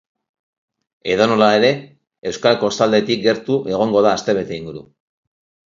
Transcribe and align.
Edonola 1.15 1.49
ere, 1.57 1.69
euskal 2.31 2.59
kostaldetik 2.65 3.23
gertu 3.29 3.61
egongo 3.77 4.05
da 4.09 4.17
astebete 4.17 4.61
inguru. 4.61 4.85